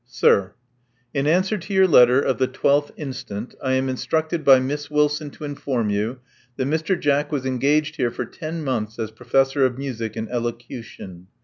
Sir,— 0.07 0.55
In 1.13 1.27
answer 1.27 1.59
to 1.59 1.73
your 1.75 1.85
letter 1.85 2.19
of 2.19 2.39
the 2.39 2.47
12th 2.47 2.89
instant, 2.97 3.53
I 3.61 3.73
am 3.73 3.87
instructed 3.87 4.43
by 4.43 4.59
Miss 4.59 4.89
Wilson 4.89 5.29
to 5.29 5.43
inform 5.43 5.91
you 5.91 6.21
that 6.57 6.65
Mr. 6.65 6.99
Jack 6.99 7.31
was 7.31 7.45
engaged 7.45 7.97
here 7.97 8.09
for 8.09 8.25
ten 8.25 8.63
months 8.63 8.97
as 8.97 9.11
professor 9.11 9.63
of 9.63 9.77
music 9.77 10.15
and 10.15 10.27
elocution. 10.31 11.27